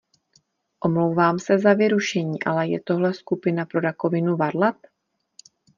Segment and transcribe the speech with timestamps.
[0.83, 4.75] Omlouvám se za vyrušení, ale je tohle skupina pro rakovinu varlat?